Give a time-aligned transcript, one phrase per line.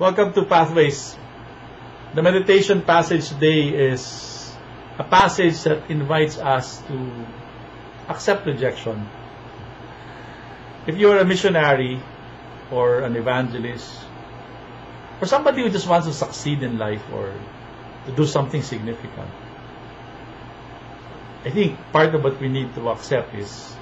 [0.00, 1.14] Welcome to Pathways.
[2.14, 4.50] The meditation passage today is
[4.96, 7.26] a passage that invites us to
[8.08, 9.06] accept rejection.
[10.86, 12.00] If you are a missionary
[12.72, 13.92] or an evangelist
[15.20, 17.34] or somebody who just wants to succeed in life or
[18.06, 19.28] to do something significant,
[21.44, 23.76] I think part of what we need to accept is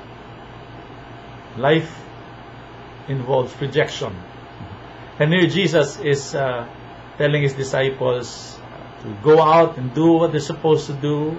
[1.57, 1.95] life
[3.07, 4.17] involves rejection.
[5.19, 6.69] And here Jesus is uh,
[7.19, 8.57] telling his disciples
[9.03, 11.37] to go out and do what they're supposed to do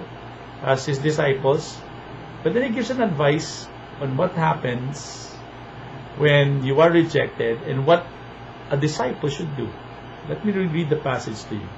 [0.62, 1.78] as his disciples.
[2.42, 3.66] But then he gives an advice
[4.00, 5.28] on what happens
[6.18, 8.06] when you are rejected and what
[8.70, 9.68] a disciple should do.
[10.28, 11.68] Let me read the passage to you.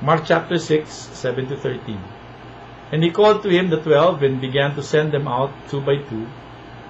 [0.00, 2.00] Mark chapter 6, 7 to 13.
[2.92, 5.96] And he called to him the twelve and began to send them out two by
[6.08, 6.26] two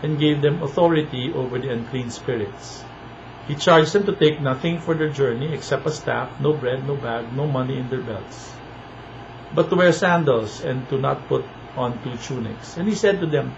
[0.02, 2.82] and gave them authority over the unclean spirits.
[3.48, 6.96] He charged them to take nothing for their journey except a staff, no bread, no
[6.96, 8.52] bag, no money in their belts,
[9.54, 11.44] but to wear sandals and to not put
[11.76, 12.76] on two tunics.
[12.76, 13.54] And he said to them,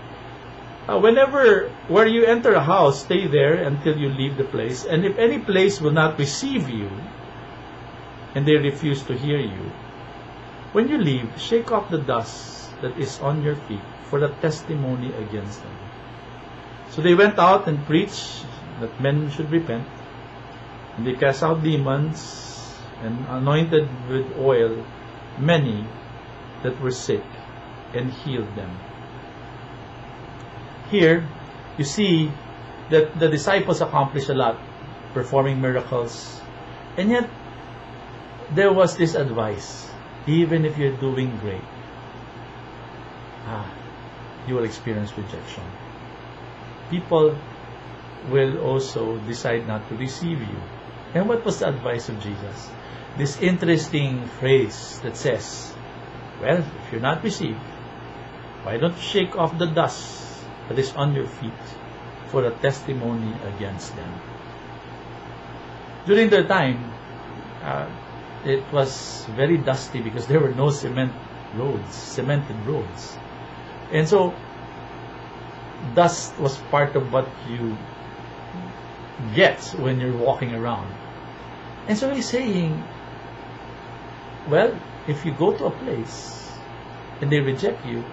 [0.88, 4.84] uh, whenever where you enter a house, stay there until you leave the place.
[4.84, 6.90] And if any place will not receive you,
[8.34, 9.72] and they refuse to hear you,
[10.72, 15.12] when you leave, shake off the dust that is on your feet for the testimony
[15.14, 15.76] against them.
[16.90, 18.44] So they went out and preached
[18.80, 19.86] that men should repent.
[20.96, 24.84] And they cast out demons and anointed with oil
[25.38, 25.86] many
[26.62, 27.24] that were sick
[27.92, 28.70] and healed them.
[30.90, 31.28] Here,
[31.76, 32.30] you see
[32.90, 34.60] that the disciples accomplished a lot,
[35.12, 36.40] performing miracles.
[36.96, 37.28] And yet,
[38.54, 39.90] there was this advice
[40.26, 41.64] even if you're doing great,
[43.46, 43.70] ah,
[44.46, 45.64] you will experience rejection.
[46.90, 47.36] People
[48.30, 50.60] will also decide not to receive you.
[51.14, 52.70] And what was the advice of Jesus?
[53.16, 55.72] This interesting phrase that says,
[56.40, 57.60] well, if you're not received,
[58.64, 61.52] why don't you shake off the dust that is on your feet
[62.28, 64.12] for a testimony against them?
[66.06, 66.92] During their time,
[67.62, 67.88] uh,
[68.44, 71.12] it was very dusty because there were no cement
[71.54, 73.16] roads, cemented roads.
[73.92, 74.34] And so,
[75.94, 77.76] dust was part of what you
[79.34, 80.92] get when you're walking around.
[81.88, 82.82] And so he's saying,
[84.48, 86.52] well, if you go to a place
[87.20, 88.04] and they reject you,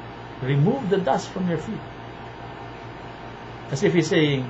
[0.42, 1.80] remove the dust from your feet.
[3.72, 4.50] As if he's saying,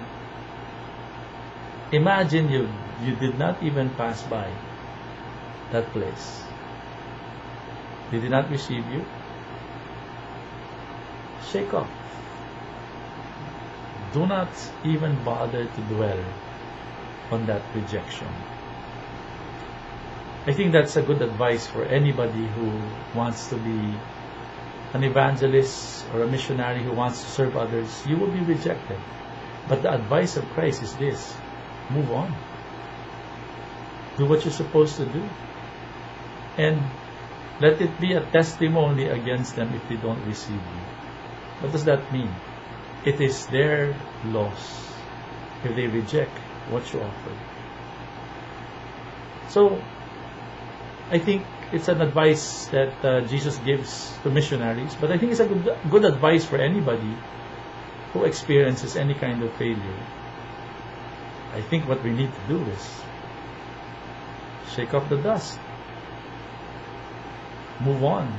[1.92, 2.70] imagine you,
[3.04, 4.52] you did not even pass by
[5.72, 6.44] that place.
[8.12, 9.06] They did not receive you.
[11.44, 11.90] Shake off.
[14.14, 14.50] Do not
[14.84, 16.20] even bother to dwell
[17.32, 18.28] on that rejection.
[20.46, 22.82] I think that's a good advice for anybody who
[23.16, 23.96] wants to be
[24.94, 28.06] an evangelist or a missionary who wants to serve others.
[28.08, 29.00] You will be rejected.
[29.68, 31.38] But the advice of Christ is this
[31.92, 32.34] move on.
[34.18, 35.24] Do what you're supposed to do
[36.58, 36.82] and
[37.62, 40.82] let it be a testimony against them if they don't receive you.
[41.62, 42.34] What does that mean?
[43.06, 44.92] It is their loss
[45.64, 46.38] if they reject
[46.70, 47.38] what you offer.
[49.50, 49.82] So,
[51.10, 55.42] I think it's an advice that uh, Jesus gives to missionaries, but I think it's
[55.42, 57.16] a good, good advice for anybody
[58.14, 60.04] who experiences any kind of failure.
[61.54, 63.02] I think what we need to do is
[64.74, 65.60] shake off the dust
[67.84, 68.32] Move on.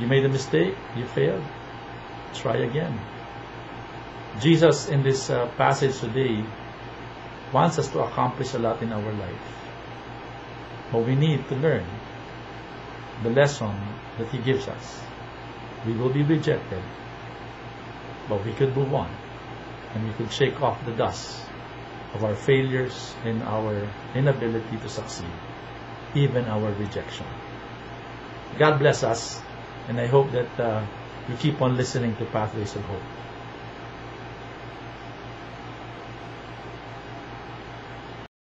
[0.00, 1.44] You made a mistake, you failed.
[2.32, 2.98] Try again.
[4.40, 6.42] Jesus, in this uh, passage today,
[7.52, 9.48] wants us to accomplish a lot in our life.
[10.90, 11.86] But we need to learn
[13.22, 13.74] the lesson
[14.18, 15.00] that He gives us.
[15.86, 16.82] We will be rejected,
[18.28, 19.10] but we could move on
[19.94, 21.44] and we could shake off the dust
[22.14, 25.32] of our failures and our inability to succeed,
[26.14, 27.26] even our rejection.
[28.58, 29.40] God bless us,
[29.88, 30.86] and I hope that uh,
[31.28, 33.21] you keep on listening to Pathways of Hope.